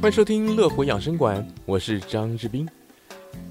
[0.00, 2.66] 欢迎收听乐活养生馆，我是张志斌。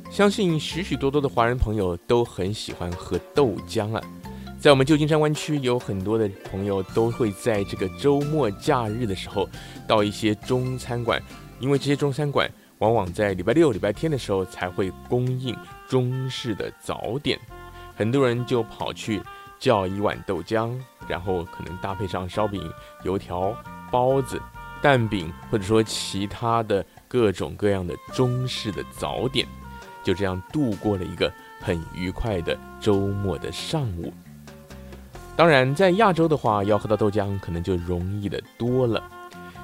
[0.09, 4.01] 相信许许多多的华人朋友都很喜欢喝豆浆啊。
[4.59, 9.47] 在我们旧金山湾区，有很多的朋友都会在这个周末假日的时候，
[9.87, 11.21] 到一些中餐馆，
[11.59, 15.55] 因为这些中餐馆往往在礼拜六、礼拜天的时候才会供应
[15.87, 17.39] 中式的早点，
[17.95, 19.21] 很多人就跑去
[19.59, 20.75] 叫一碗豆浆，
[21.07, 22.59] 然后可能搭配上烧饼、
[23.03, 23.55] 油条、
[23.91, 24.41] 包子。
[24.81, 29.47] 蛋饼，或者说其他的各种各样的中式的早点，
[30.03, 34.13] 就这样度过了一个很愉快的周末的上午。
[35.35, 39.01] 当然，在亚洲的话，要喝到豆浆可能就容易的多了。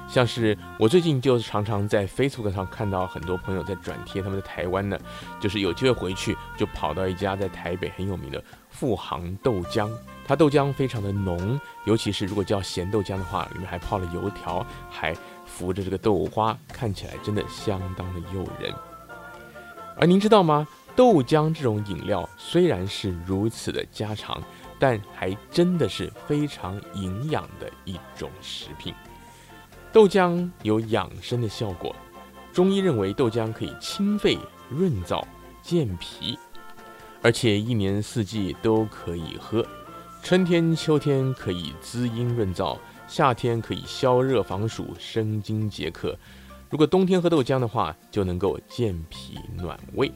[0.08, 4.98] 像是我最近就常常在 Facebook 上看到很多朋友在转贴他们在台湾呢，
[5.40, 9.90] 就是有机会回去就跑到一家在台北很有名的富航豆浆。
[10.26, 18.72] 它豆浆非常的浓，尤其是如果叫咸豆浆的话，里面还泡了油条，还浮着这个豆花，看起来真的相当的诱人。
[19.96, 20.66] 而您知道吗？
[20.94, 24.42] 豆浆这种饮料虽然是如此的家常，
[24.78, 28.94] 但还真的是非常营养的一种食品。
[29.96, 31.96] 豆浆有养生的效果，
[32.52, 34.36] 中医认为豆浆可以清肺
[34.68, 35.24] 润燥、
[35.62, 36.38] 健脾，
[37.22, 39.66] 而且一年四季都可以喝。
[40.22, 42.76] 春天、秋天可以滋阴润燥，
[43.08, 46.14] 夏天可以消热防暑、生津解渴。
[46.68, 50.12] 如果冬天喝豆浆的话，就能够健脾暖胃。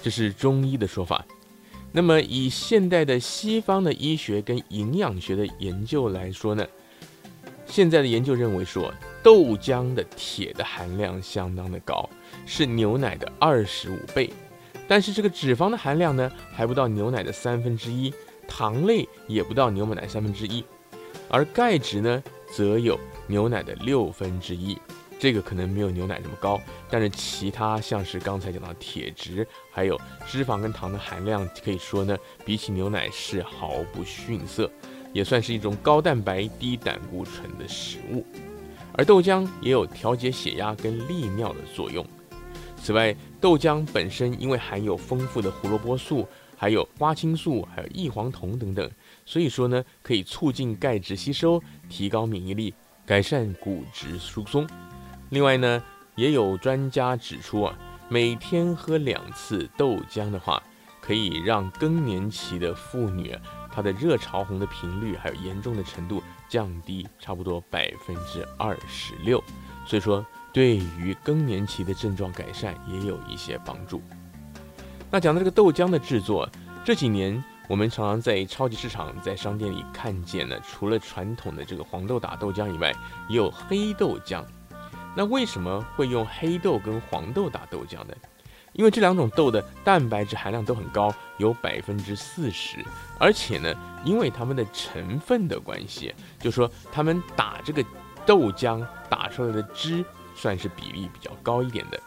[0.00, 1.26] 这是中医的说法。
[1.90, 6.64] 那么以现代的西方的医学跟营养学的研究来说呢？
[7.72, 8.92] 现在的研究认为说，
[9.22, 12.06] 豆浆的铁的含量相当的高，
[12.44, 14.30] 是牛奶的二十五倍。
[14.86, 18.12] 但是这个脂肪的含量呢，还不到牛奶的三分之一。
[18.46, 20.62] 糖类也不到牛奶的三分之一，
[21.30, 22.22] 而钙质呢，
[22.54, 24.76] 则有牛奶的六分之一。
[25.18, 32.14] 这个可能没有牛奶这么高，但是其他像是刚才讲到铁质，还有脂肪跟糖的含量，可以说呢，
[32.44, 34.70] 比起牛奶是毫不逊色，
[35.12, 38.24] 也算是一种高蛋白、低胆固醇的食物。
[38.94, 42.06] 而豆浆也有调节血压跟利尿的作用。
[42.76, 46.26] 此外，豆浆本身因为含有丰富的胡萝卜素。
[46.54, 48.88] 还有花青素，还有异黄酮等等，
[49.26, 52.72] 所以说呢，可以促进钙质吸收，提高免疫力，
[53.04, 54.64] 改善骨质疏松。
[55.30, 55.82] 另外呢，
[56.14, 57.76] 也有专家指出啊，
[58.08, 60.62] 每天喝两次豆浆的话，
[61.00, 63.36] 可以让更年期的妇女
[63.72, 69.42] 它，的热潮红的频率还有严重的程度降低差不多百分之二十六。
[69.86, 74.02] 所以说，对于更年期的症状改善也有一些帮助。
[75.10, 76.48] 那讲到这个豆浆的制作，
[76.84, 82.92] 这几年我们常常在超级市场、在商店里看见呢，除了传统的这个黄豆打豆浆以外，
[83.28, 84.44] 也有黑豆浆。
[85.14, 88.14] 那为什么会用黑豆跟黄豆打豆浆呢？
[88.72, 92.78] 因为这两种豆的蛋白质含量都很高，有百分之四十，
[93.18, 93.74] 而且呢，
[94.04, 97.84] 因为它们的成分的关系，就说他们打这个
[98.24, 102.00] 豆浆打出来的汁，算是比例比较高一点的。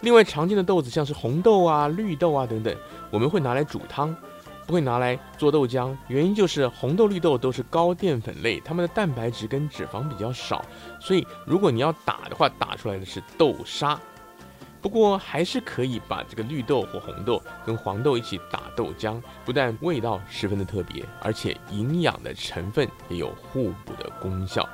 [0.00, 2.76] 另外，常见的豆子像是红豆啊、绿豆啊等等，
[3.10, 4.14] 我们会拿来煮汤，
[4.66, 5.96] 不会拿来做豆浆。
[6.08, 10.64] 原因就是红豆、绿豆都是高淀粉类，它们的蛋白质跟脂肪比较少，
[11.00, 13.98] 所以如果你要打的话，打出来的是豆沙。
[14.80, 24.68] 不过还是可以把这个绿豆或红豆跟黄豆一起打豆浆，不但味道十分的特别，而且营养的成分也有互补的功效。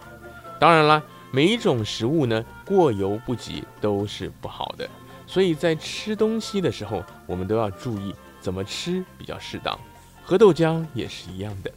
[0.61, 4.89] 当然啦，每一种食物呢，过犹不及都是不好的。
[5.27, 9.79] 所以在吃东西的时候，我们都要注意怎么吃比较适当。
[10.23, 11.73] 喝豆浆也是一样的，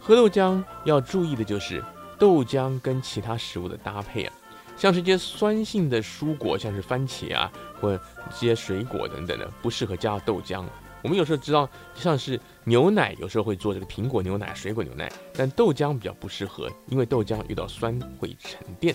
[0.00, 1.82] 喝豆浆要注意的就是
[2.18, 4.32] 豆浆跟其他食物的搭配啊，
[4.76, 7.50] 像是一些酸性的蔬果，像是番茄啊，
[7.80, 7.98] 或一
[8.30, 10.64] 些水果等等的，不适合加豆浆。
[11.02, 18.94] 我们有时候知道，像是牛奶，有时候会做这个苹果牛奶、水果牛奶，但豆浆比较不适合，因为豆浆遇到酸会沉淀。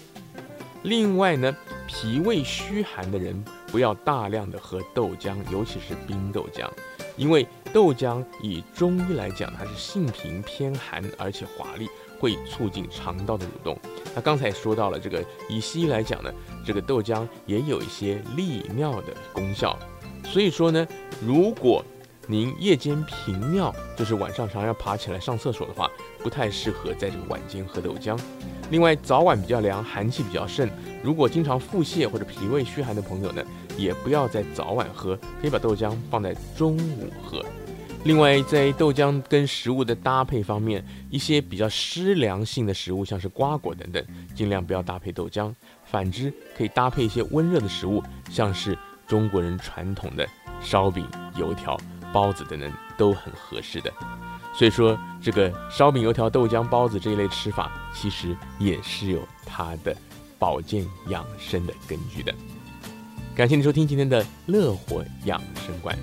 [0.83, 1.55] 另外呢，
[1.87, 6.69] 脾胃虚寒的人不要大量的喝豆浆，尤其是冰豆浆，
[7.15, 11.87] 因为豆浆以中医来讲，它是性平偏寒，而且滑利，
[12.19, 13.77] 会促进肠道的蠕动。
[14.13, 16.31] 那刚才说到了这个，以西医来讲呢，
[16.65, 19.77] 这个豆浆也有一些利尿的功效。
[20.25, 20.85] 所以说呢，
[21.25, 21.83] 如果
[22.27, 25.89] 您夜间频尿，就是晚上常要爬起来上厕所的话，
[26.21, 28.19] 不太适合在这个晚间喝豆浆。
[28.69, 30.69] 另外，早晚比较凉，寒气比较盛，
[31.03, 33.43] 如果经常腹泻或者脾胃虚寒的朋友呢，
[33.77, 37.43] 也不要在早晚喝，可以把豆浆放在中午喝。
[38.03, 44.03] 另外，在豆浆跟食物的搭配方面，一些比较湿凉性的食物，像是瓜果等等，
[44.33, 45.53] 尽量不要搭配豆浆。
[45.85, 48.75] 反之，可以搭配一些温热的食物，像是
[49.05, 50.27] 中国人传统的
[50.59, 51.07] 烧饼、
[51.37, 51.79] 油条、
[52.11, 53.93] 包子等等，都很合适的。
[54.57, 59.95] 所以说，这个烧饼、油条、豆浆、包子这一类吃法，其实也是有它的
[60.39, 62.33] 保健养生的根据的。
[63.35, 65.95] 感谢您收听今天的乐活养生馆。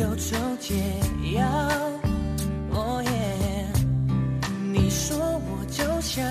[0.00, 0.74] 忧愁解
[1.34, 1.46] 药
[2.70, 3.66] 哦耶
[4.72, 6.24] 你说我就像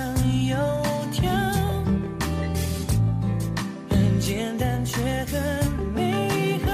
[0.48, 0.57] 油
[1.12, 1.31] 条
[3.92, 6.71] 很简单却很美好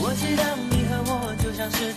[0.00, 1.92] 我知道你和我就像是